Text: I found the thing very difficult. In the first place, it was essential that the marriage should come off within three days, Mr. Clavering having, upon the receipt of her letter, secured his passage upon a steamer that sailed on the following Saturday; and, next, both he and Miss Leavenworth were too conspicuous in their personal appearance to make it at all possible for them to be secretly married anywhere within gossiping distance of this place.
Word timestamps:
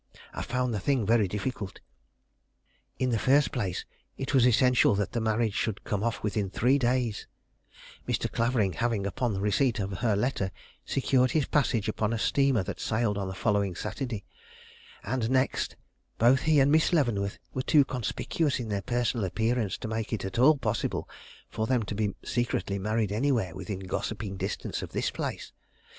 I 0.33 0.41
found 0.41 0.73
the 0.73 0.79
thing 0.79 1.05
very 1.05 1.27
difficult. 1.27 1.79
In 2.97 3.11
the 3.11 3.19
first 3.19 3.51
place, 3.51 3.85
it 4.17 4.33
was 4.33 4.47
essential 4.47 4.95
that 4.95 5.11
the 5.11 5.21
marriage 5.21 5.53
should 5.53 5.83
come 5.83 6.01
off 6.03 6.23
within 6.23 6.49
three 6.49 6.79
days, 6.79 7.27
Mr. 8.07 8.27
Clavering 8.31 8.73
having, 8.73 9.05
upon 9.05 9.35
the 9.35 9.39
receipt 9.39 9.77
of 9.79 9.99
her 9.99 10.15
letter, 10.15 10.49
secured 10.87 11.33
his 11.37 11.45
passage 11.45 11.87
upon 11.87 12.13
a 12.13 12.17
steamer 12.17 12.63
that 12.63 12.79
sailed 12.79 13.15
on 13.15 13.27
the 13.27 13.35
following 13.35 13.75
Saturday; 13.75 14.23
and, 15.03 15.29
next, 15.29 15.75
both 16.17 16.39
he 16.49 16.59
and 16.59 16.71
Miss 16.71 16.91
Leavenworth 16.91 17.37
were 17.53 17.61
too 17.61 17.85
conspicuous 17.85 18.59
in 18.59 18.69
their 18.69 18.81
personal 18.81 19.23
appearance 19.23 19.77
to 19.77 19.87
make 19.87 20.11
it 20.11 20.25
at 20.25 20.39
all 20.39 20.57
possible 20.57 21.07
for 21.47 21.67
them 21.67 21.83
to 21.83 21.93
be 21.93 22.15
secretly 22.23 22.79
married 22.79 23.11
anywhere 23.11 23.53
within 23.53 23.77
gossiping 23.81 24.35
distance 24.37 24.81
of 24.81 24.93
this 24.93 25.11
place. 25.11 25.51